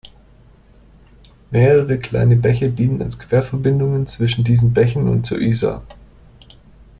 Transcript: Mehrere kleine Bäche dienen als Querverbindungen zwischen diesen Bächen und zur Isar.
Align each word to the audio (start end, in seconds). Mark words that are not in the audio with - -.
Mehrere 1.51 1.99
kleine 1.99 2.35
Bäche 2.35 2.71
dienen 2.71 3.03
als 3.03 3.19
Querverbindungen 3.19 4.07
zwischen 4.07 4.43
diesen 4.43 4.73
Bächen 4.73 5.07
und 5.07 5.27
zur 5.27 5.39
Isar. 5.39 5.83